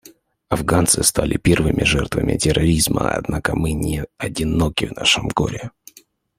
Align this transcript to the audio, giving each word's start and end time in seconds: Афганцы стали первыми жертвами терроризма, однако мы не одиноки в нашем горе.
Афганцы 0.49 1.03
стали 1.03 1.37
первыми 1.37 1.83
жертвами 1.83 2.35
терроризма, 2.35 3.11
однако 3.11 3.55
мы 3.55 3.73
не 3.73 4.05
одиноки 4.17 4.85
в 4.85 4.93
нашем 4.95 5.27
горе. 5.27 5.69